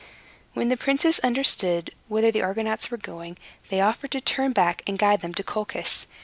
When 0.53 0.69
the 0.69 0.77
princes 0.77 1.19
understood 1.19 1.93
whither 2.07 2.31
the 2.31 2.41
Argonauts 2.41 2.89
were 2.89 2.97
going, 2.97 3.37
they 3.69 3.81
offered 3.81 4.09
to 4.13 4.19
turn 4.19 4.51
back, 4.51 4.81
and 4.87 4.97
guide 4.97 5.21
them 5.21 5.35
to 5.35 5.43
Colchis. 5.43 6.07